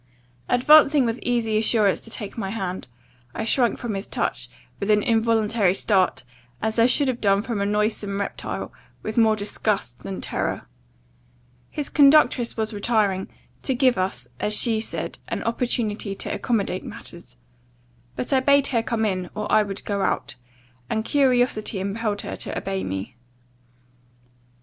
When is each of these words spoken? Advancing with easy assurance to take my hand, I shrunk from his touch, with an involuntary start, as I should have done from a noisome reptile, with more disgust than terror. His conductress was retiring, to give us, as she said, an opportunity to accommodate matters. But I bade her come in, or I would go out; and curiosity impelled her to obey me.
Advancing 0.49 1.05
with 1.05 1.19
easy 1.21 1.59
assurance 1.59 2.01
to 2.01 2.09
take 2.09 2.35
my 2.35 2.49
hand, 2.49 2.87
I 3.35 3.43
shrunk 3.45 3.77
from 3.77 3.93
his 3.93 4.07
touch, 4.07 4.49
with 4.79 4.89
an 4.89 5.03
involuntary 5.03 5.75
start, 5.75 6.23
as 6.59 6.79
I 6.79 6.87
should 6.87 7.07
have 7.07 7.21
done 7.21 7.43
from 7.43 7.61
a 7.61 7.67
noisome 7.67 8.19
reptile, 8.19 8.73
with 9.03 9.15
more 9.15 9.35
disgust 9.35 9.99
than 9.99 10.19
terror. 10.19 10.63
His 11.69 11.87
conductress 11.89 12.57
was 12.57 12.73
retiring, 12.73 13.27
to 13.61 13.75
give 13.75 13.95
us, 13.99 14.27
as 14.39 14.57
she 14.59 14.79
said, 14.79 15.19
an 15.27 15.43
opportunity 15.43 16.15
to 16.15 16.33
accommodate 16.33 16.83
matters. 16.83 17.35
But 18.15 18.33
I 18.33 18.39
bade 18.39 18.65
her 18.69 18.81
come 18.81 19.05
in, 19.05 19.29
or 19.35 19.51
I 19.51 19.61
would 19.61 19.85
go 19.85 20.01
out; 20.01 20.33
and 20.89 21.05
curiosity 21.05 21.79
impelled 21.79 22.21
her 22.21 22.35
to 22.37 22.57
obey 22.57 22.83
me. 22.83 23.17